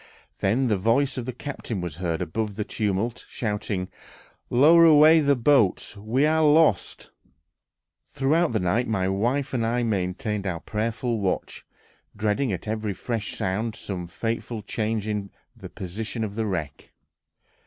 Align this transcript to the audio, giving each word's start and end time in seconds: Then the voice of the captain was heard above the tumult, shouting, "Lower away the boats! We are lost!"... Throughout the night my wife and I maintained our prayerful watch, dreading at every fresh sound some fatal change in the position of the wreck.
Then 0.39 0.65
the 0.65 0.77
voice 0.79 1.15
of 1.19 1.25
the 1.27 1.31
captain 1.31 1.79
was 1.79 1.97
heard 1.97 2.23
above 2.23 2.55
the 2.55 2.63
tumult, 2.63 3.23
shouting, 3.29 3.87
"Lower 4.49 4.83
away 4.83 5.19
the 5.19 5.35
boats! 5.35 5.95
We 5.95 6.25
are 6.25 6.43
lost!"... 6.43 7.11
Throughout 8.09 8.51
the 8.51 8.59
night 8.59 8.87
my 8.87 9.07
wife 9.07 9.53
and 9.53 9.63
I 9.63 9.83
maintained 9.83 10.47
our 10.47 10.59
prayerful 10.61 11.19
watch, 11.19 11.67
dreading 12.15 12.51
at 12.51 12.67
every 12.67 12.93
fresh 12.93 13.35
sound 13.35 13.75
some 13.75 14.07
fatal 14.07 14.63
change 14.63 15.07
in 15.07 15.29
the 15.55 15.69
position 15.69 16.23
of 16.23 16.33
the 16.33 16.47
wreck. 16.47 16.89